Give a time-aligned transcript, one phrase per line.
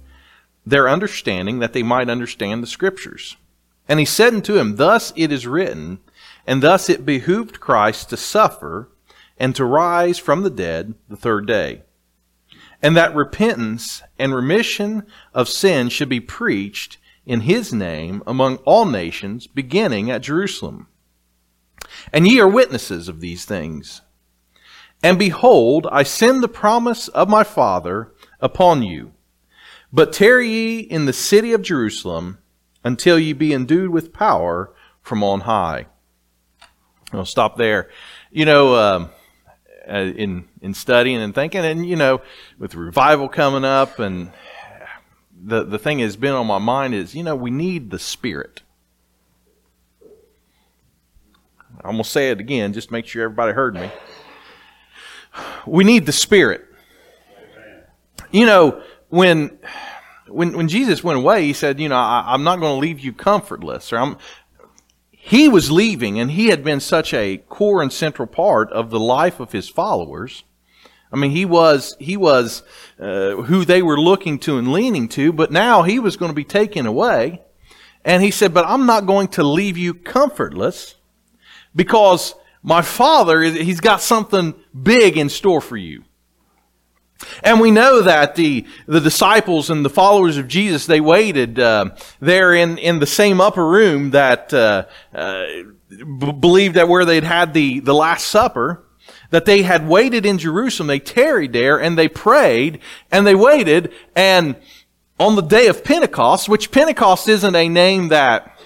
[0.65, 3.37] their understanding that they might understand the scriptures.
[3.89, 6.01] And he said unto him, Thus it is written,
[6.47, 8.91] and thus it behooved Christ to suffer
[9.39, 11.83] and to rise from the dead the third day.
[12.83, 18.87] And that repentance and remission of sin should be preached in his name among all
[18.87, 20.87] nations, beginning at Jerusalem.
[22.13, 24.03] And ye are witnesses of these things.
[25.03, 29.13] And behold, I send the promise of my Father upon you.
[29.93, 32.39] But tarry ye in the city of Jerusalem
[32.87, 35.87] until you be endued with power from on high.
[37.13, 37.91] I'll stop there.
[38.31, 39.11] You know, um,
[39.89, 42.21] uh, in in studying and thinking, and you know,
[42.61, 44.31] with revival coming up, and
[45.45, 48.63] the the thing has been on my mind is, you know, we need the Spirit.
[51.85, 53.91] I'm gonna say it again, just to make sure everybody heard me.
[55.67, 56.65] We need the Spirit.
[58.31, 59.59] You know, when
[60.29, 63.01] when when Jesus went away, he said, you know, I, am not going to leave
[63.01, 64.17] you comfortless, or I'm.
[65.11, 69.01] He was leaving, and he had been such a core and central part of the
[69.01, 70.45] life of his followers.
[71.13, 72.63] I mean, he was he was
[73.01, 76.37] uh, who they were looking to and leaning to, but now he was going to
[76.37, 77.43] be taken away,
[78.05, 80.95] and he said, "But I'm not going to leave you comfortless,
[81.75, 86.05] because my Father, he's got something big in store for you."
[87.43, 91.91] And we know that the, the disciples and the followers of Jesus, they waited uh,
[92.21, 95.47] there in, in the same upper room that uh, uh,
[95.89, 98.85] b- believed that where they'd had the, the Last Supper,
[99.31, 100.89] that they had waited in Jerusalem.
[100.89, 103.93] They tarried there and they prayed and they waited.
[104.15, 104.57] And
[105.19, 108.59] on the day of Pentecost, which Pentecost isn't a name that,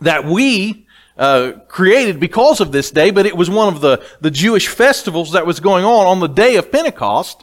[0.00, 0.85] that we
[1.16, 5.32] uh, created because of this day, but it was one of the, the Jewish festivals
[5.32, 7.42] that was going on on the day of Pentecost.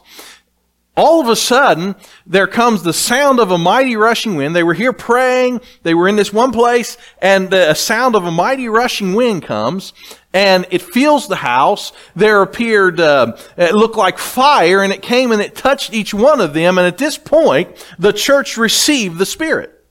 [0.96, 4.54] All of a sudden, there comes the sound of a mighty rushing wind.
[4.54, 5.60] They were here praying.
[5.82, 9.92] They were in this one place, and a sound of a mighty rushing wind comes,
[10.32, 11.92] and it fills the house.
[12.14, 16.40] There appeared, uh, it looked like fire, and it came and it touched each one
[16.40, 16.78] of them.
[16.78, 19.84] And at this point, the church received the Spirit.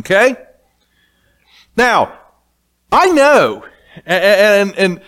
[0.00, 0.36] Okay?
[1.76, 2.18] Now,
[2.94, 3.64] I know,
[4.06, 5.00] and, and,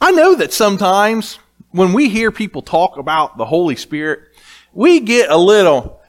[0.00, 1.38] I know that sometimes
[1.70, 4.28] when we hear people talk about the Holy Spirit,
[4.72, 6.00] we get a little,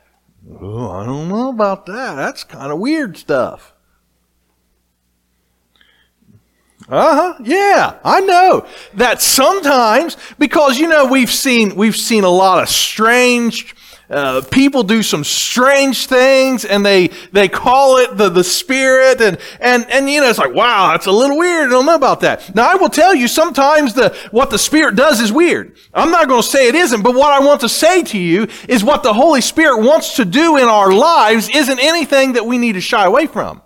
[0.59, 2.15] oh, I don't know about that.
[2.15, 3.73] That's kind of weird stuff.
[6.89, 7.43] Uh huh.
[7.43, 8.65] Yeah, I know
[8.95, 13.75] that sometimes because you know we've seen we've seen a lot of strange
[14.09, 19.37] uh, people do some strange things and they, they call it the, the spirit and,
[19.59, 21.67] and, and, you know, it's like, wow, that's a little weird.
[21.67, 22.55] I don't know about that.
[22.55, 25.75] Now, I will tell you, sometimes the, what the spirit does is weird.
[25.93, 28.47] I'm not going to say it isn't, but what I want to say to you
[28.69, 32.57] is what the Holy Spirit wants to do in our lives isn't anything that we
[32.57, 33.61] need to shy away from.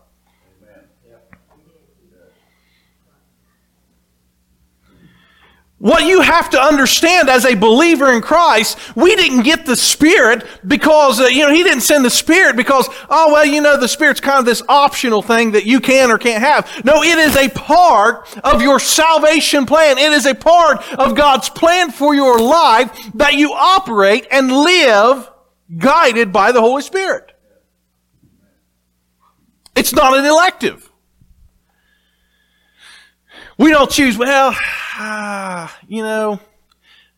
[5.81, 10.45] What you have to understand as a believer in Christ, we didn't get the Spirit
[10.67, 13.87] because, uh, you know, He didn't send the Spirit because, oh, well, you know, the
[13.87, 16.69] Spirit's kind of this optional thing that you can or can't have.
[16.85, 19.97] No, it is a part of your salvation plan.
[19.97, 25.31] It is a part of God's plan for your life that you operate and live
[25.79, 27.31] guided by the Holy Spirit.
[29.75, 30.90] It's not an elective.
[33.61, 36.39] We don't choose, well, ah, you know,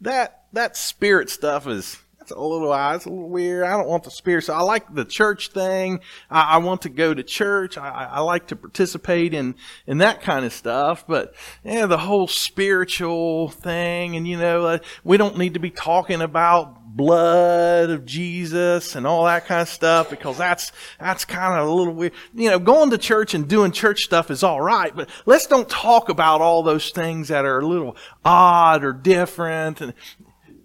[0.01, 1.97] that, that spirit stuff is,
[2.35, 3.65] a little, it's a little weird.
[3.65, 4.43] I don't want the spirit.
[4.43, 5.99] So I like the church thing.
[6.29, 7.77] I, I want to go to church.
[7.77, 9.55] I, I, like to participate in,
[9.87, 11.05] in that kind of stuff.
[11.07, 11.33] But,
[11.63, 16.21] yeah, the whole spiritual thing and, you know, uh, we don't need to be talking
[16.21, 21.67] about blood of Jesus and all that kind of stuff because that's that's kind of
[21.67, 22.13] a little weird.
[22.33, 25.67] You know, going to church and doing church stuff is all right, but let's don't
[25.67, 29.81] talk about all those things that are a little odd or different.
[29.81, 29.93] And,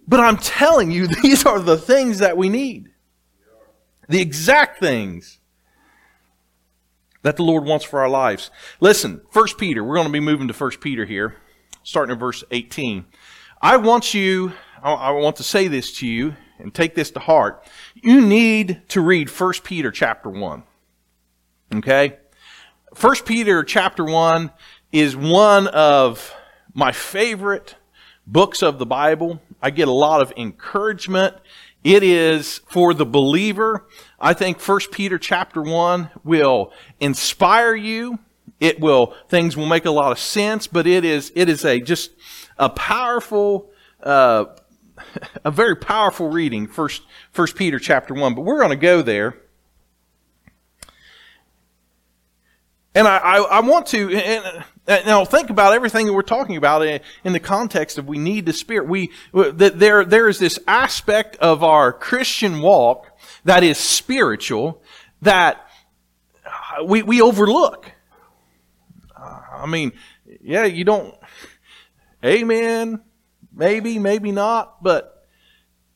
[0.09, 2.89] but I'm telling you, these are the things that we need.
[4.09, 5.37] The exact things
[7.21, 8.49] that the Lord wants for our lives.
[8.79, 11.35] Listen, First Peter, we're going to be moving to First Peter here,
[11.83, 13.05] starting in verse 18.
[13.61, 17.65] I want you I want to say this to you and take this to heart.
[17.95, 20.63] You need to read 1 Peter chapter 1.
[21.75, 22.17] Okay?
[22.93, 24.51] First Peter chapter 1
[24.91, 26.33] is one of
[26.73, 27.75] my favorite
[28.25, 29.41] books of the Bible.
[29.61, 31.35] I get a lot of encouragement.
[31.83, 33.87] It is for the believer.
[34.19, 38.19] I think First Peter chapter 1 will inspire you.
[38.59, 41.79] It will, things will make a lot of sense, but it is, it is a
[41.79, 42.11] just
[42.57, 43.71] a powerful,
[44.03, 44.45] uh,
[45.45, 48.35] a very powerful reading, First, First Peter chapter 1.
[48.35, 49.37] But we're going to go there.
[52.93, 56.57] And I, I, I want to, and, Uh, now think about everything that we're talking
[56.57, 56.81] about
[57.23, 58.89] in, the context of we need the Spirit.
[58.89, 63.05] We, that there, there is this aspect of our Christian walk
[63.45, 64.81] that is spiritual
[65.21, 65.63] that
[66.43, 67.91] uh, we, we overlook.
[69.15, 69.91] Uh, I mean,
[70.41, 71.15] yeah, you don't,
[72.25, 72.99] amen,
[73.53, 75.27] maybe, maybe not, but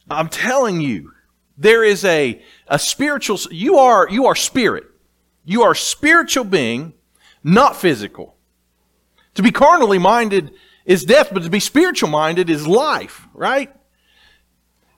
[0.07, 1.13] I'm telling you,
[1.57, 4.83] there is a, a spiritual, you are, you are spirit.
[5.45, 6.93] You are spiritual being,
[7.43, 8.35] not physical.
[9.35, 10.53] To be carnally minded
[10.85, 13.73] is death, but to be spiritual minded is life, right?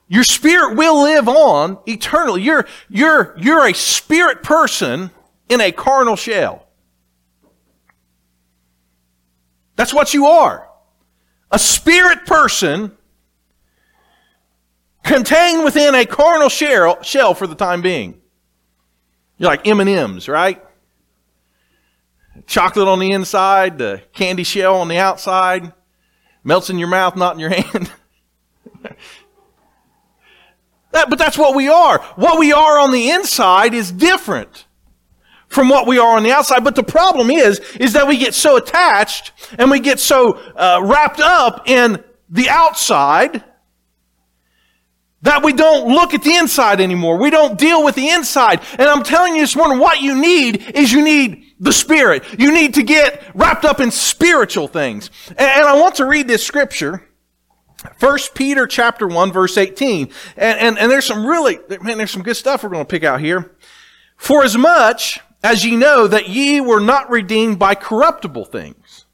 [0.08, 2.42] Your spirit will live on eternally.
[2.42, 5.10] You're, you're, you're a spirit person
[5.48, 6.66] in a carnal shell.
[9.74, 10.68] That's what you are.
[11.50, 12.92] A spirit person
[15.04, 18.20] contained within a carnal shell, for the time being.
[19.38, 20.62] You're like M&M's, right?
[22.46, 25.72] Chocolate on the inside, the candy shell on the outside,
[26.44, 27.90] melts in your mouth, not in your hand.
[30.92, 32.00] that, but that's what we are.
[32.16, 34.66] What we are on the inside is different
[35.48, 36.64] from what we are on the outside.
[36.64, 40.80] But the problem is, is that we get so attached and we get so uh,
[40.82, 43.44] wrapped up in the outside
[45.22, 47.18] that we don't look at the inside anymore.
[47.18, 48.60] We don't deal with the inside.
[48.78, 52.24] And I'm telling you this morning, what you need is you need the Spirit.
[52.38, 55.10] You need to get wrapped up in spiritual things.
[55.30, 57.08] And, I want to read this scripture.
[57.98, 60.10] First Peter chapter 1 verse 18.
[60.36, 63.04] And, and, and there's some really, man, there's some good stuff we're going to pick
[63.04, 63.54] out here.
[64.16, 69.04] For as much as ye know that ye were not redeemed by corruptible things,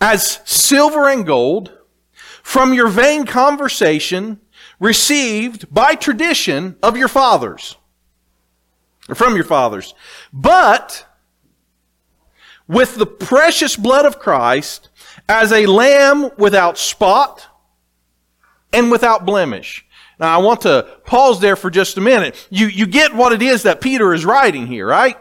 [0.00, 1.72] as silver and gold,
[2.42, 4.40] from your vain conversation
[4.78, 7.76] received by tradition of your fathers,
[9.12, 9.94] from your fathers,
[10.32, 11.06] but
[12.66, 14.88] with the precious blood of Christ
[15.28, 17.46] as a lamb without spot
[18.72, 19.84] and without blemish.
[20.18, 22.46] Now I want to pause there for just a minute.
[22.50, 25.18] You, you get what it is that Peter is writing here, right?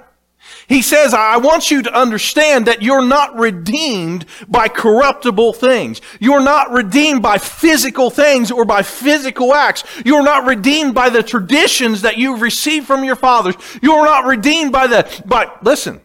[0.68, 6.02] He says, I want you to understand that you're not redeemed by corruptible things.
[6.20, 9.84] You're not redeemed by physical things or by physical acts.
[10.06, 13.56] You're not redeemed by the traditions that you've received from your fathers.
[13.82, 16.02] You're not redeemed by the, but listen,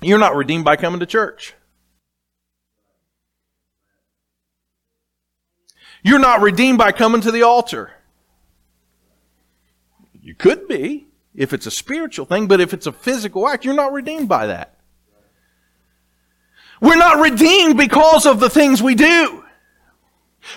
[0.00, 1.54] you're not redeemed by coming to church.
[6.02, 7.90] You're not redeemed by coming to the altar.
[10.20, 11.07] You could be
[11.38, 14.48] if it's a spiritual thing, but if it's a physical act, you're not redeemed by
[14.48, 14.74] that.
[16.80, 19.44] We're not redeemed because of the things we do.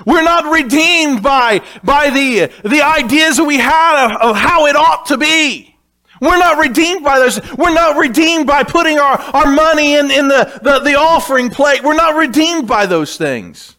[0.06, 4.76] We're not redeemed by, by the, the ideas that we had of, of how it
[4.76, 5.76] ought to be.
[6.20, 7.40] We're not redeemed by those.
[7.54, 11.84] We're not redeemed by putting our, our money in, in the, the, the offering plate.
[11.84, 13.76] We're not redeemed by those things.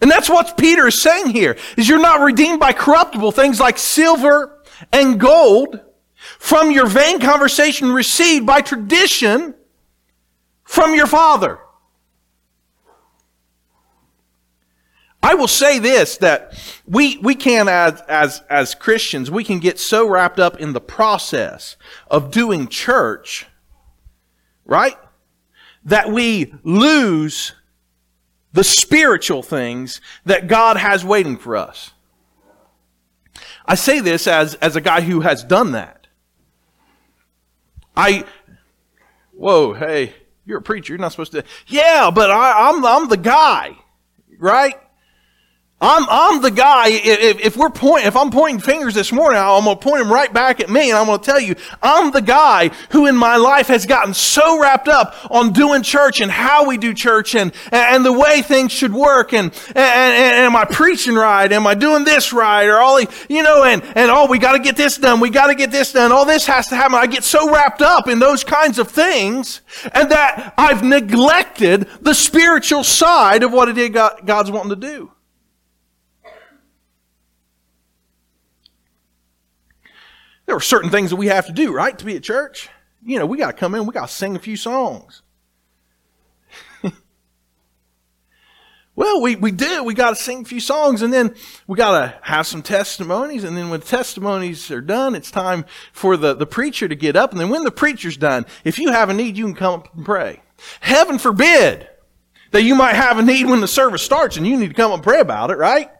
[0.00, 3.78] And that's what Peter is saying here, is you're not redeemed by corruptible things like
[3.78, 4.62] silver
[4.92, 5.80] and gold
[6.38, 9.54] from your vain conversation received by tradition
[10.64, 11.58] from your father.
[15.22, 16.54] I will say this that
[16.86, 20.80] we, we can, as, as, as Christians, we can get so wrapped up in the
[20.80, 21.76] process
[22.10, 23.46] of doing church,
[24.64, 24.96] right?
[25.84, 27.52] That we lose
[28.52, 31.92] the spiritual things that God has waiting for us.
[33.66, 36.06] I say this as, as a guy who has done that.
[37.96, 38.24] I,
[39.32, 40.14] whoa, hey,
[40.46, 40.92] you're a preacher.
[40.92, 41.44] You're not supposed to.
[41.66, 43.76] Yeah, but I, I'm, I'm the guy,
[44.38, 44.76] right?
[45.80, 49.62] I'm, I'm the guy, if, if we're pointing, if I'm pointing fingers this morning, I'm
[49.62, 52.10] going to point them right back at me and I'm going to tell you, I'm
[52.10, 56.32] the guy who in my life has gotten so wrapped up on doing church and
[56.32, 60.56] how we do church and, and the way things should work and, and, and am
[60.56, 61.50] I preaching right?
[61.52, 62.66] Am I doing this right?
[62.66, 65.20] Or all, you know, and, and oh, we got to get this done.
[65.20, 66.10] We got to get this done.
[66.10, 66.96] All this has to happen.
[66.96, 69.60] I get so wrapped up in those kinds of things
[69.92, 75.12] and that I've neglected the spiritual side of what it is God's wanting to do.
[80.48, 82.70] There are certain things that we have to do, right, to be at church.
[83.04, 85.20] You know, we got to come in, we got to sing a few songs.
[88.96, 89.84] well, we, we do.
[89.84, 91.34] We got to sing a few songs, and then
[91.66, 93.44] we got to have some testimonies.
[93.44, 97.14] And then when the testimonies are done, it's time for the, the preacher to get
[97.14, 97.32] up.
[97.32, 99.94] And then when the preacher's done, if you have a need, you can come up
[99.94, 100.40] and pray.
[100.80, 101.90] Heaven forbid
[102.52, 104.92] that you might have a need when the service starts and you need to come
[104.92, 105.90] and pray about it, right?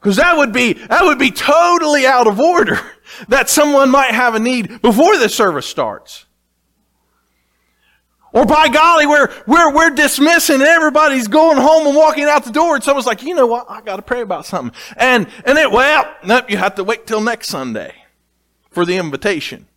[0.00, 2.80] Because that would be, that would be totally out of order
[3.28, 6.26] that someone might have a need before the service starts.
[8.32, 12.50] Or by golly, we're, we're, we're dismissing and everybody's going home and walking out the
[12.50, 13.66] door and someone's like, you know what?
[13.70, 14.76] I got to pray about something.
[14.96, 17.94] And, and it, well, nope, you have to wait till next Sunday
[18.70, 19.68] for the invitation.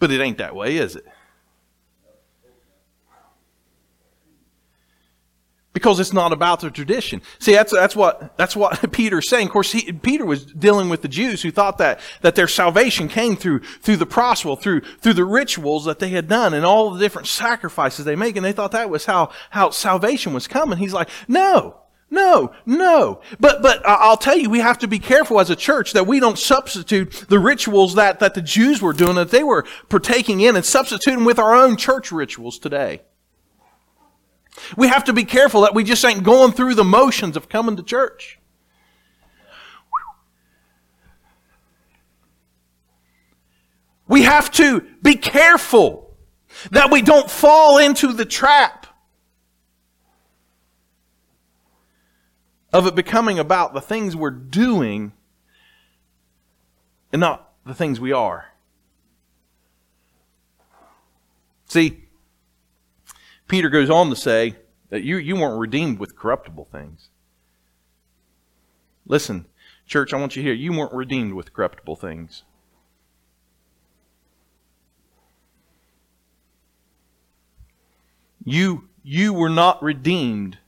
[0.00, 1.06] But it ain't that way, is it?
[5.76, 7.20] Because it's not about the tradition.
[7.38, 9.48] See, that's, that's what, that's what Peter's saying.
[9.48, 13.08] Of course, he, Peter was dealing with the Jews who thought that, that their salvation
[13.08, 16.92] came through, through the proselyte, through, through the rituals that they had done and all
[16.92, 18.36] the different sacrifices they make.
[18.36, 20.78] And they thought that was how, how salvation was coming.
[20.78, 21.76] He's like, no,
[22.08, 23.20] no, no.
[23.38, 26.20] But, but I'll tell you, we have to be careful as a church that we
[26.20, 30.56] don't substitute the rituals that, that the Jews were doing, that they were partaking in
[30.56, 33.02] and substitute them with our own church rituals today.
[34.76, 37.76] We have to be careful that we just ain't going through the motions of coming
[37.76, 38.38] to church.
[44.08, 46.16] We have to be careful
[46.70, 48.86] that we don't fall into the trap
[52.72, 55.12] of it becoming about the things we're doing
[57.12, 58.52] and not the things we are.
[61.68, 62.05] See,
[63.48, 64.56] Peter goes on to say
[64.90, 67.08] that you, you weren't redeemed with corruptible things.
[69.06, 69.46] Listen,
[69.86, 72.42] church, I want you to hear you weren't redeemed with corruptible things.
[78.44, 80.58] You, you were not redeemed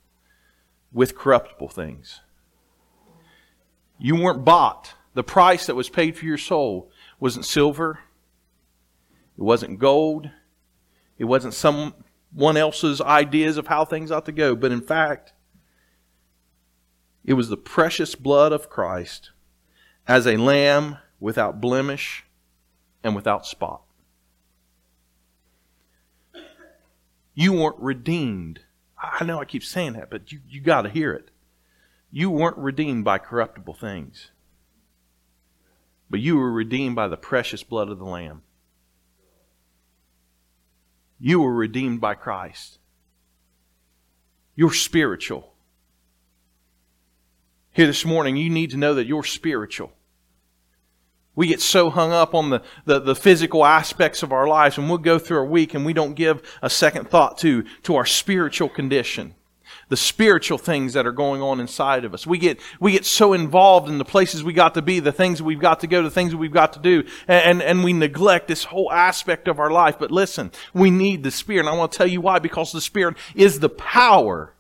[0.93, 2.21] with corruptible things.
[3.99, 4.95] You weren't bought.
[5.15, 8.01] The price that was paid for your soul wasn't silver,
[9.37, 10.31] it wasn't gold,
[11.19, 11.95] it wasn't some
[12.33, 15.33] one else's ideas of how things ought to go, but in fact,
[17.25, 19.33] it was the precious blood of Christ
[20.07, 22.25] as a lamb without blemish
[23.03, 23.83] and without spot.
[27.35, 28.61] You weren't redeemed.
[29.01, 31.31] I know I keep saying that, but you, you got to hear it.
[32.11, 34.31] You weren't redeemed by corruptible things,
[36.09, 38.43] but you were redeemed by the precious blood of the Lamb.
[41.19, 42.79] You were redeemed by Christ.
[44.55, 45.53] You're spiritual.
[47.73, 49.93] Here this morning, you need to know that you're spiritual.
[51.35, 54.89] We get so hung up on the, the, the, physical aspects of our lives, and
[54.89, 58.07] we'll go through a week and we don't give a second thought to, to our
[58.07, 59.35] spiritual condition
[59.89, 62.27] the spiritual things that are going on inside of us.
[62.27, 65.43] We get, we get so involved in the places we got to be, the things
[65.43, 68.65] we've got to go, the things we've got to do, and, and we neglect this
[68.65, 69.99] whole aspect of our life.
[69.99, 71.61] But listen, we need the Spirit.
[71.61, 72.39] And I want to tell you why.
[72.39, 74.55] Because the Spirit is the power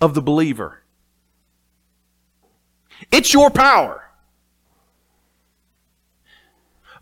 [0.00, 0.82] of the believer.
[3.10, 4.11] It's your power.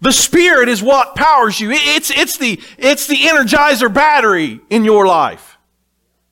[0.00, 1.70] The Spirit is what powers you.
[1.70, 5.58] It's, it's, the, it's the energizer battery in your life.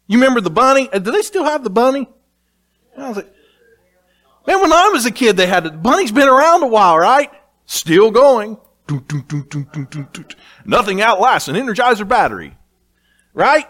[0.06, 0.88] You remember the bunny?
[0.90, 2.08] Uh, do they still have the bunny?
[2.96, 3.32] I was like,
[4.46, 5.72] man, when I was a kid, they had it.
[5.72, 7.30] The bunny's been around a while, right?
[7.66, 8.56] Still going.
[10.64, 12.56] Nothing outlasts an energizer battery.
[13.34, 13.66] Right?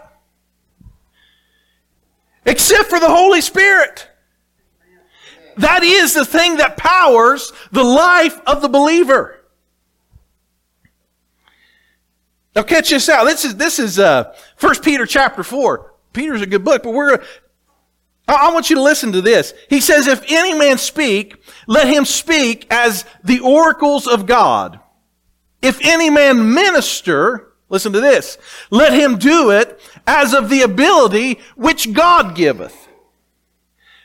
[2.45, 4.09] Except for the Holy Spirit.
[5.57, 9.38] That is the thing that powers the life of the believer.
[12.59, 13.23] Now catch this out.
[13.23, 15.93] This is this is uh, 1 Peter chapter 4.
[16.11, 17.23] Peter's a good book, but we're
[18.27, 19.53] I want you to listen to this.
[19.69, 24.81] He says, If any man speak, let him speak as the oracles of God.
[25.61, 28.37] If any man minister, listen to this,
[28.69, 32.89] let him do it as of the ability which God giveth.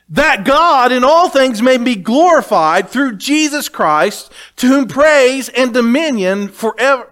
[0.08, 5.74] That God in all things may be glorified through Jesus Christ, to whom praise and
[5.74, 7.10] dominion forever,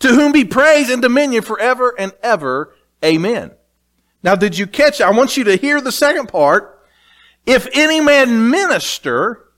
[0.00, 2.74] to whom be praise and dominion forever and ever.
[3.04, 3.52] Amen.
[4.22, 5.00] Now, did you catch?
[5.00, 6.84] I want you to hear the second part.
[7.46, 9.50] If any man minister,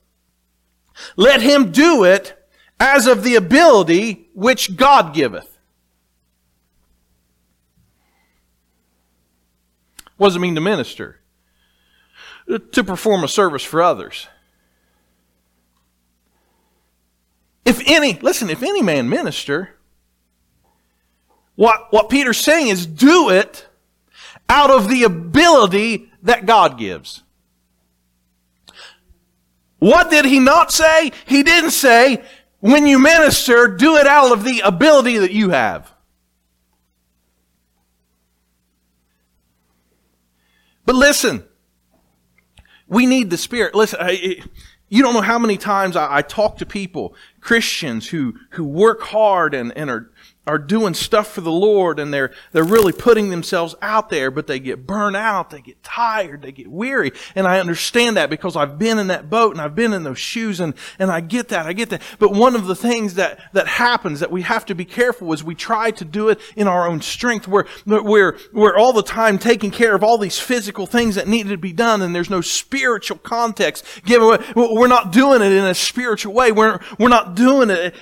[1.15, 2.35] let him do it
[2.79, 5.57] as of the ability which God giveth.
[10.17, 11.19] What does it mean to minister?
[12.47, 14.27] To perform a service for others.
[17.65, 19.78] If any, listen, if any man minister,
[21.59, 23.67] what, what Peter's saying is do it
[24.47, 27.21] out of the ability that God gives.
[29.79, 31.11] What did he not say?
[31.25, 32.23] He didn't say,
[32.61, 35.93] when you minister, do it out of the ability that you have.
[40.85, 41.43] But listen,
[42.87, 43.75] we need the Spirit.
[43.75, 44.43] Listen, I,
[44.87, 49.01] you don't know how many times I, I, talk to people, Christians who, who work
[49.01, 50.13] hard and, and are
[50.49, 54.47] are doing stuff for the Lord and they're, they're really putting themselves out there, but
[54.47, 57.11] they get burnt out, they get tired, they get weary.
[57.35, 60.17] And I understand that because I've been in that boat and I've been in those
[60.17, 62.01] shoes and, and I get that, I get that.
[62.17, 65.43] But one of the things that, that happens that we have to be careful is
[65.43, 67.47] we try to do it in our own strength.
[67.47, 71.47] We're, we're, we're all the time taking care of all these physical things that need
[71.49, 74.43] to be done and there's no spiritual context given.
[74.55, 76.51] We're not doing it in a spiritual way.
[76.51, 77.93] We're, we're not doing it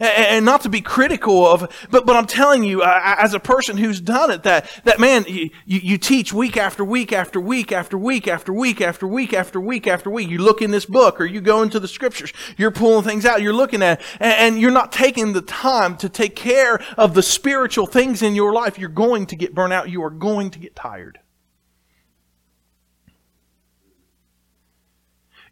[0.00, 4.00] and not to be critical of, but, but I'm telling you, as a person who's
[4.00, 8.26] done it, that, that man, you, you teach week after week after week after week
[8.28, 10.28] after week after week after week after week.
[10.28, 13.42] You look in this book or you go into the scriptures, you're pulling things out,
[13.42, 17.86] you're looking at, and you're not taking the time to take care of the spiritual
[17.86, 18.78] things in your life.
[18.78, 19.90] You're going to get burnt out.
[19.90, 21.20] You are going to get tired.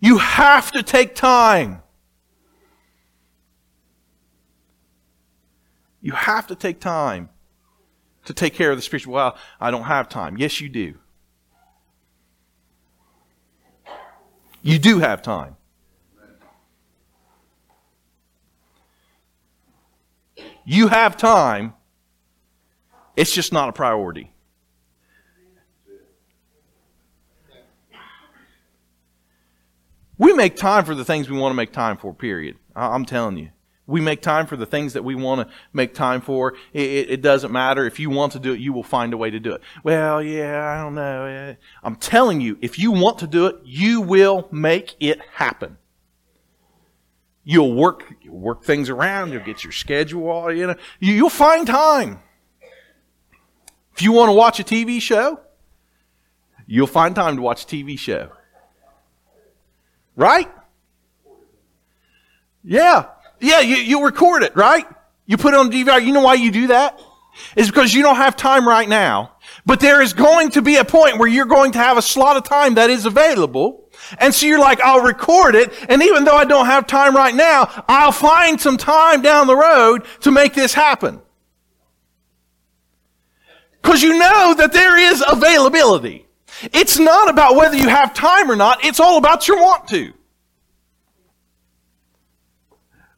[0.00, 1.81] You have to take time
[6.02, 7.30] You have to take time
[8.24, 9.14] to take care of the spiritual.
[9.14, 10.36] Well, I don't have time.
[10.36, 10.94] Yes, you do.
[14.60, 15.56] You do have time.
[20.64, 21.74] You have time.
[23.16, 24.32] It's just not a priority.
[30.18, 32.56] We make time for the things we want to make time for, period.
[32.76, 33.50] I'm telling you.
[33.92, 36.54] We make time for the things that we want to make time for.
[36.72, 37.84] It, it, it, doesn't matter.
[37.84, 39.60] If you want to do it, you will find a way to do it.
[39.84, 41.26] Well, yeah, I don't know.
[41.26, 41.54] Eh.
[41.82, 45.76] I'm telling you, if you want to do it, you will make it happen.
[47.44, 49.30] You'll work, you'll work things around.
[49.30, 50.76] You'll get your schedule all, you know.
[50.98, 52.22] You, you'll find time.
[53.94, 55.38] If you want to watch a TV show,
[56.66, 58.30] you'll find time to watch a TV show.
[60.16, 60.50] Right?
[62.64, 63.08] Yeah.
[63.42, 64.86] Yeah, you, you record it, right?
[65.26, 66.04] You put it on DVR.
[66.04, 66.98] You know why you do that?
[67.56, 69.32] It's because you don't have time right now.
[69.66, 72.36] But there is going to be a point where you're going to have a slot
[72.36, 73.90] of time that is available.
[74.18, 75.72] And so you're like, I'll record it.
[75.88, 79.56] And even though I don't have time right now, I'll find some time down the
[79.56, 81.20] road to make this happen.
[83.82, 86.26] Because you know that there is availability.
[86.72, 88.84] It's not about whether you have time or not.
[88.84, 90.12] It's all about your want to.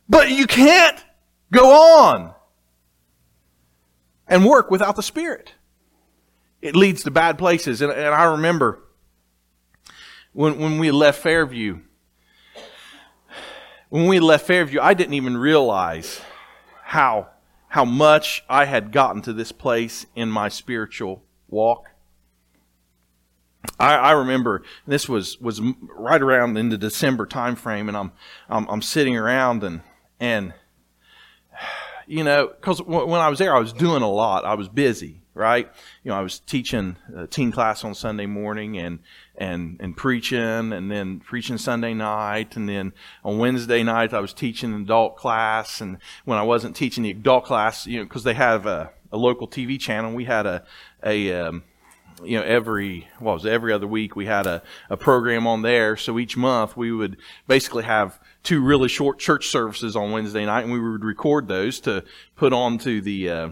[0.08, 1.02] But you can't
[1.52, 2.34] go on
[4.26, 5.54] and work without the Spirit.
[6.60, 7.82] It leads to bad places.
[7.82, 8.80] And, and I remember
[10.32, 11.80] when, when we left Fairview,
[13.88, 16.20] when we left Fairview, I didn't even realize
[16.82, 17.28] how,
[17.68, 21.90] how much I had gotten to this place in my spiritual walk.
[23.78, 28.12] I, I remember this was, was right around in the December time frame, and I'm,
[28.48, 29.80] I'm, I'm sitting around and
[30.24, 30.54] and,
[32.06, 34.46] you know, because when I was there, I was doing a lot.
[34.46, 35.70] I was busy, right?
[36.02, 36.96] You know, I was teaching
[37.28, 39.00] teen class on Sunday morning and,
[39.36, 42.56] and, and preaching, and then preaching Sunday night.
[42.56, 45.82] And then on Wednesday night, I was teaching an adult class.
[45.82, 49.18] And when I wasn't teaching the adult class, you know, because they have a, a
[49.18, 50.64] local TV channel, we had a,
[51.04, 51.64] a, um,
[52.22, 55.62] you know every what was it, every other week we had a, a program on
[55.62, 57.16] there so each month we would
[57.48, 61.80] basically have two really short church services on Wednesday night, and we would record those
[61.80, 62.04] to
[62.36, 63.48] put onto the uh,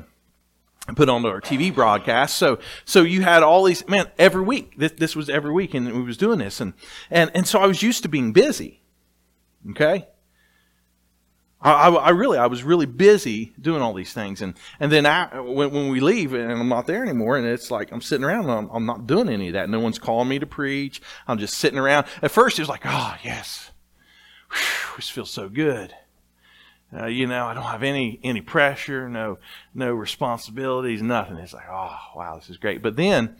[0.95, 2.37] put onto our TV broadcast.
[2.37, 4.77] So so you had all these man every week.
[4.77, 6.75] This this was every week, and we was doing this, and
[7.11, 8.83] and and so I was used to being busy.
[9.71, 10.07] Okay.
[11.65, 15.41] I, I, really, I was really busy doing all these things, and and then I,
[15.41, 18.51] when when we leave and I'm not there anymore, and it's like I'm sitting around,
[18.51, 19.71] I'm, I'm not doing any of that.
[19.71, 21.01] No one's calling me to preach.
[21.29, 22.07] I'm just sitting around.
[22.21, 23.71] At first, it was like, oh yes,
[24.53, 25.95] whew, this feels so good.
[26.95, 29.39] Uh, you know, I don't have any any pressure, no
[29.75, 31.37] no responsibilities, nothing.
[31.37, 32.83] It's like, oh wow, this is great.
[32.83, 33.37] But then,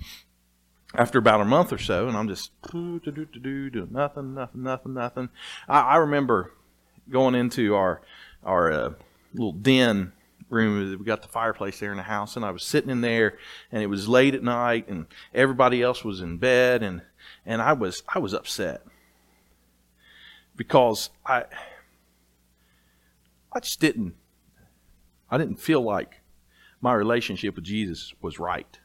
[0.95, 5.29] after about a month or so, and I'm just doing nothing, nothing, nothing, nothing.
[5.69, 6.53] I, I remember
[7.11, 8.01] going into our
[8.43, 8.93] our uh,
[9.35, 10.13] little den
[10.49, 10.99] room.
[10.99, 13.39] We got the fireplace there in the house, and I was sitting in there,
[13.71, 17.03] and it was late at night, and everybody else was in bed, and
[17.45, 18.83] and I was I was upset
[20.57, 21.45] because I
[23.53, 24.15] I just didn't
[25.31, 26.21] I didn't feel like
[26.81, 28.79] my relationship with Jesus was right.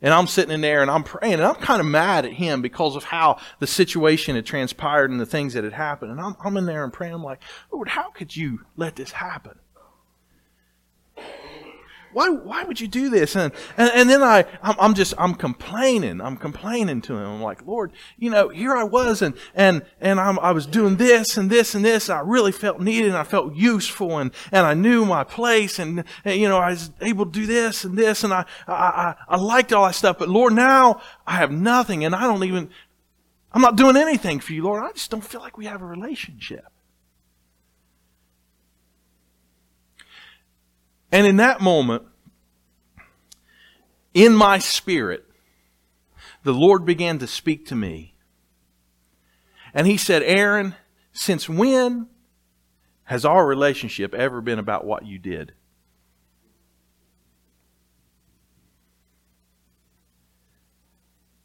[0.00, 2.60] And I'm sitting in there and I'm praying and I'm kind of mad at him
[2.60, 6.10] because of how the situation had transpired and the things that had happened.
[6.10, 7.14] And I'm, I'm in there and praying.
[7.14, 7.40] I'm like,
[7.72, 9.58] Lord, how could you let this happen?
[12.14, 13.36] Why, why would you do this?
[13.36, 16.20] And, and, and then I, I'm, I'm, just, I'm complaining.
[16.20, 17.26] I'm complaining to him.
[17.26, 20.96] I'm like, Lord, you know, here I was and, and, and I'm, I was doing
[20.96, 22.08] this and this and this.
[22.08, 25.78] And I really felt needed and I felt useful and, and I knew my place
[25.78, 28.72] and, and you know, I was able to do this and this and I, I,
[28.72, 30.18] I, I liked all that stuff.
[30.18, 32.70] But Lord, now I have nothing and I don't even,
[33.52, 34.84] I'm not doing anything for you, Lord.
[34.84, 36.64] I just don't feel like we have a relationship.
[41.14, 42.02] And in that moment,
[44.14, 45.24] in my spirit,
[46.42, 48.16] the Lord began to speak to me.
[49.72, 50.74] And He said, Aaron,
[51.12, 52.08] since when
[53.04, 55.52] has our relationship ever been about what you did?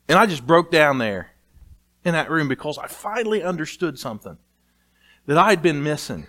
[0.07, 1.29] And I just broke down there
[2.03, 4.39] in that room because I finally understood something
[5.27, 6.25] that I had been missing.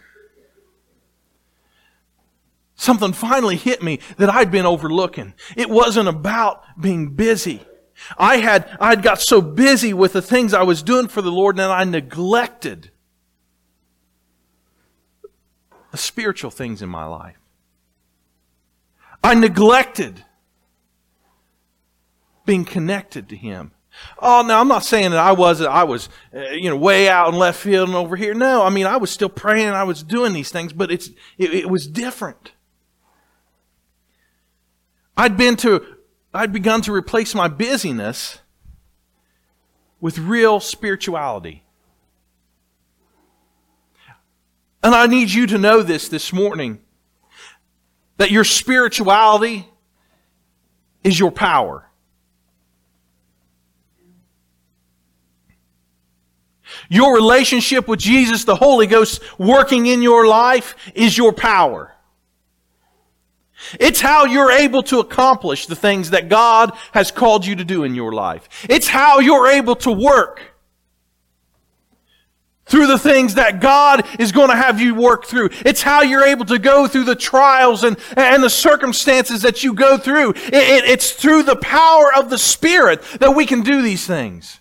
[2.81, 5.35] Something finally hit me that I'd been overlooking.
[5.55, 7.61] It wasn't about being busy.
[8.17, 11.31] I had, I had got so busy with the things I was doing for the
[11.31, 12.91] Lord that I neglected
[15.91, 17.37] the spiritual things in my life.
[19.23, 20.25] I neglected
[22.47, 23.73] being connected to Him.
[24.21, 27.29] Oh, now I'm not saying that I was I was uh, you know way out
[27.29, 28.33] in left field and over here.
[28.33, 29.69] No, I mean I was still praying.
[29.69, 32.53] I was doing these things, but it's it, it was different.
[35.21, 35.85] I'd been to,
[36.33, 38.39] I'd begun to replace my busyness
[40.01, 41.63] with real spirituality.
[44.83, 46.81] And I need you to know this this morning
[48.17, 49.69] that your spirituality
[51.05, 51.91] is your power.
[56.89, 61.95] Your relationship with Jesus, the Holy Ghost working in your life, is your power.
[63.79, 67.85] It's how you're able to accomplish the things that God has called you to do
[67.85, 68.49] in your life.
[68.69, 70.43] It's how you're able to work
[72.67, 75.51] through the things that God is going to have you work through.
[75.67, 79.75] It's how you're able to go through the trials and, and the circumstances that you
[79.75, 80.31] go through.
[80.31, 84.61] It, it, it's through the power of the Spirit that we can do these things.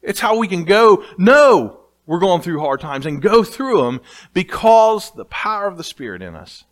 [0.00, 1.75] It's how we can go, no,
[2.06, 4.00] we're going through hard times and go through them
[4.32, 6.64] because the power of the Spirit in us.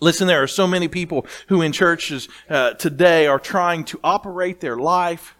[0.00, 4.60] Listen, there are so many people who in churches uh, today are trying to operate
[4.60, 5.36] their life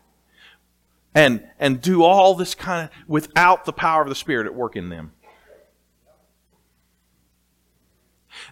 [1.15, 4.77] and, and do all this kind of without the power of the Spirit at work
[4.77, 5.13] in them.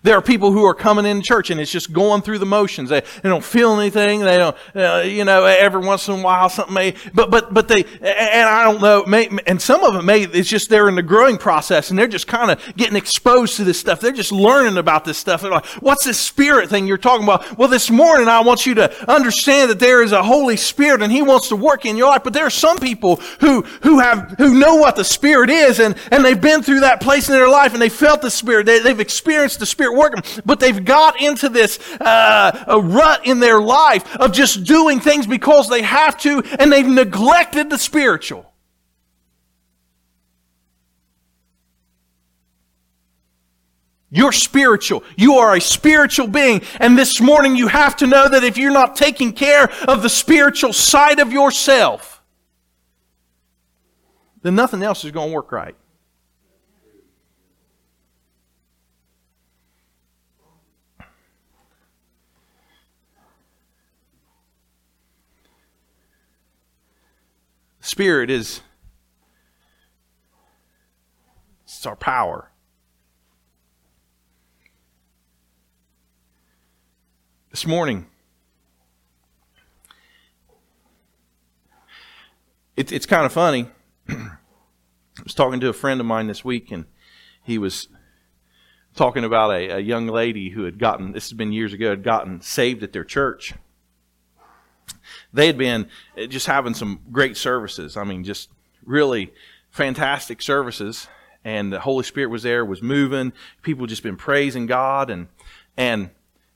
[0.03, 2.89] There are people who are coming in church and it's just going through the motions.
[2.89, 4.21] They, they don't feel anything.
[4.21, 7.69] They don't, uh, you know, every once in a while something may, but, but, but
[7.69, 10.95] they, and I don't know, may, and some of it may, it's just they're in
[10.95, 14.01] the growing process and they're just kind of getting exposed to this stuff.
[14.01, 15.43] They're just learning about this stuff.
[15.43, 17.59] They're like, what's this spirit thing you're talking about?
[17.59, 21.13] Well, this morning I want you to understand that there is a Holy Spirit and
[21.13, 22.25] He wants to work in your life.
[22.25, 25.95] But there are some people who, who have, who know what the Spirit is and,
[26.11, 28.65] and they've been through that place in their life and they felt the Spirit.
[28.65, 30.43] They, they've experienced the Spirit Spirit working.
[30.45, 35.69] But they've got into this uh, rut in their life of just doing things because
[35.69, 38.47] they have to, and they've neglected the spiritual.
[44.13, 45.05] You're spiritual.
[45.17, 46.63] You are a spiritual being.
[46.81, 50.09] And this morning you have to know that if you're not taking care of the
[50.09, 52.21] spiritual side of yourself,
[54.43, 55.77] then nothing else is going to work right.
[67.91, 68.61] Spirit is
[71.65, 72.53] it's our power.
[77.51, 78.07] This morning,
[82.77, 83.69] it, it's kind of funny.
[84.09, 84.37] I
[85.25, 86.85] was talking to a friend of mine this week, and
[87.43, 87.89] he was
[88.95, 92.05] talking about a, a young lady who had gotten, this has been years ago, had
[92.05, 93.55] gotten saved at their church.
[95.33, 95.89] They had been
[96.19, 97.97] uh, just having some great services.
[97.97, 98.49] I mean, just
[98.85, 99.33] really
[99.71, 101.09] fantastic services.
[101.45, 103.33] And the Holy Spirit was there, was moving.
[103.63, 105.29] People just been praising God, and
[105.75, 106.11] and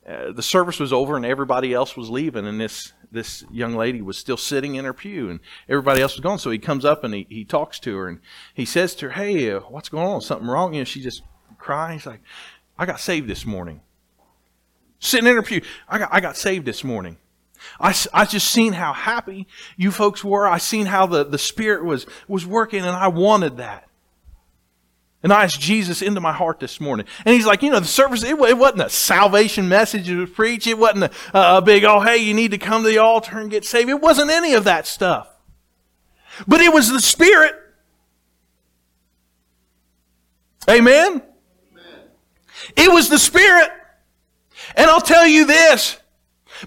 [0.07, 4.03] uh, the service was over, and everybody else was leaving, and this this young lady
[4.03, 6.39] was still sitting in her pew, and everybody else was gone.
[6.39, 8.21] So he comes up and he, he talks to her, and
[8.53, 10.21] he says to her, "Hey, uh, what's going on?
[10.21, 11.23] Something wrong?" You know, she just
[11.59, 11.99] crying.
[11.99, 12.21] He's like,
[12.79, 13.81] "I got saved this morning."
[14.99, 17.17] Sitting in her pew, I got I got saved this morning.
[17.81, 19.47] I, I just seen how happy
[19.77, 20.47] you folks were.
[20.47, 23.89] I seen how the, the Spirit was, was working, and I wanted that.
[25.25, 27.07] And I asked Jesus into my heart this morning.
[27.25, 30.67] And he's like, you know, the service, it, it wasn't a salvation message to preach.
[30.67, 33.51] It wasn't a, a big, oh, hey, you need to come to the altar and
[33.51, 33.89] get saved.
[33.89, 35.29] It wasn't any of that stuff.
[36.47, 37.55] But it was the Spirit.
[40.69, 41.23] Amen?
[41.23, 41.23] Amen.
[42.77, 43.71] It was the Spirit.
[44.77, 45.97] And I'll tell you this.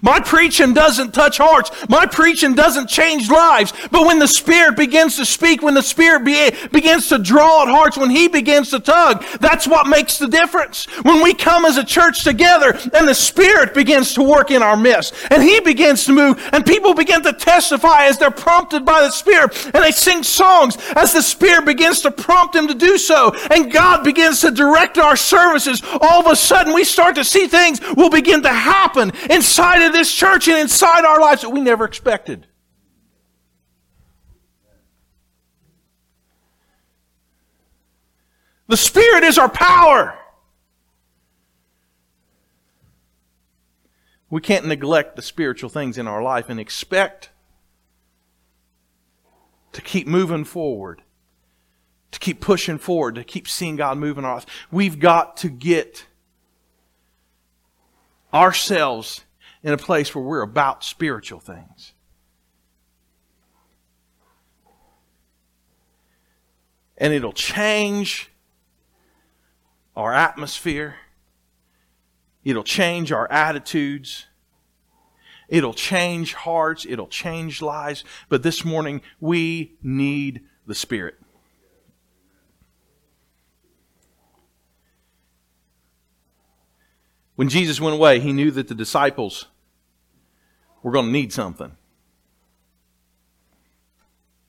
[0.02, 1.70] My preaching doesn't touch hearts.
[1.88, 3.72] My preaching doesn't change lives.
[3.90, 7.68] But when the Spirit begins to speak, when the Spirit be, begins to draw at
[7.68, 10.86] hearts, when He begins to tug, that's what makes the difference.
[11.02, 14.76] When we come as a church together and the Spirit begins to work in our
[14.76, 19.00] midst and He begins to move and people begin to testify as they're prompted by
[19.00, 22.98] the Spirit and they sing songs as the Spirit begins to prompt them to do
[22.98, 27.24] so and God begins to direct our services, all of a sudden we start to
[27.24, 31.42] see things will begin to happen inside of of this church and inside our lives
[31.42, 32.46] that we never expected.
[38.68, 40.18] The Spirit is our power.
[44.30, 47.30] We can't neglect the spiritual things in our life and expect
[49.72, 51.02] to keep moving forward,
[52.10, 54.42] to keep pushing forward, to keep seeing God moving in our.
[54.70, 56.06] We've got to get
[58.34, 59.24] ourselves
[59.62, 61.92] in a place where we're about spiritual things.
[66.96, 68.30] And it'll change
[69.96, 70.96] our atmosphere.
[72.44, 74.26] It'll change our attitudes.
[75.48, 76.86] It'll change hearts.
[76.88, 78.04] It'll change lives.
[78.28, 81.17] But this morning, we need the Spirit.
[87.38, 89.46] When Jesus went away, he knew that the disciples
[90.82, 91.70] were going to need something.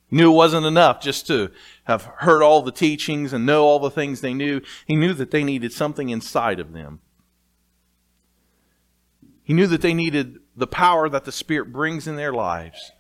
[0.07, 1.51] He knew it wasn't enough just to
[1.83, 4.61] have heard all the teachings and know all the things they knew.
[4.87, 6.99] He knew that they needed something inside of them.
[9.43, 12.91] He knew that they needed the power that the Spirit brings in their lives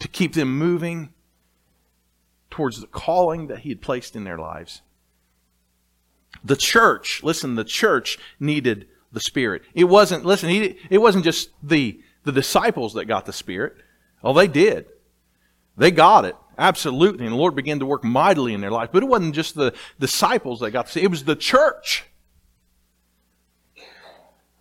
[0.00, 1.10] to keep them moving
[2.50, 4.82] towards the calling that He had placed in their lives.
[6.46, 9.62] The church, listen, the church needed the Spirit.
[9.74, 13.74] It wasn't, listen, he, it wasn't just the, the disciples that got the Spirit.
[14.22, 14.86] Oh, they did.
[15.76, 16.36] They got it.
[16.56, 17.24] Absolutely.
[17.24, 18.90] And the Lord began to work mightily in their life.
[18.92, 22.04] But it wasn't just the disciples that got the It was the church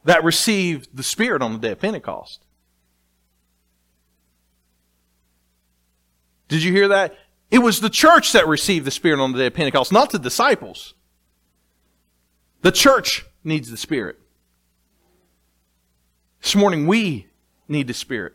[0.06, 2.44] that received the Spirit on the day of Pentecost.
[6.48, 7.16] Did you hear that?
[7.52, 10.20] It was the church that received the Spirit on the day of Pentecost, not the
[10.20, 10.95] disciples.
[12.66, 14.18] The church needs the Spirit.
[16.42, 17.28] This morning, we
[17.68, 18.34] need the Spirit.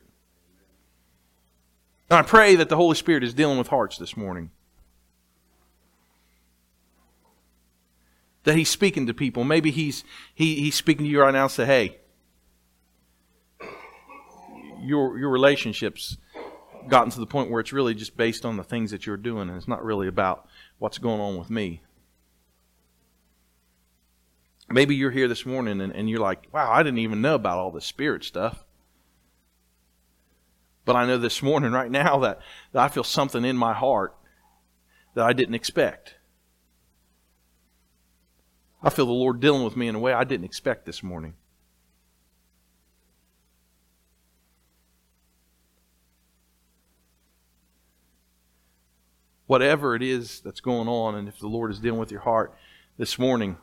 [2.08, 4.52] And I pray that the Holy Spirit is dealing with hearts this morning.
[8.44, 9.42] That He's speaking to people.
[9.42, 11.98] Maybe He's, he, he's speaking to you right now and say, hey,
[14.80, 16.18] your, your relationship's
[16.86, 19.48] gotten to the point where it's really just based on the things that you're doing,
[19.48, 20.46] and it's not really about
[20.78, 21.80] what's going on with me.
[24.72, 27.58] Maybe you're here this morning and, and you're like, wow, I didn't even know about
[27.58, 28.64] all this spirit stuff.
[30.84, 32.40] But I know this morning, right now, that,
[32.72, 34.14] that I feel something in my heart
[35.14, 36.14] that I didn't expect.
[38.82, 41.34] I feel the Lord dealing with me in a way I didn't expect this morning.
[49.46, 52.54] Whatever it is that's going on, and if the Lord is dealing with your heart
[52.96, 53.56] this morning,